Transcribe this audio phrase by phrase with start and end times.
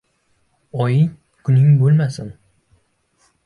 [0.85, 2.35] Oying-kuning bo'lmasin.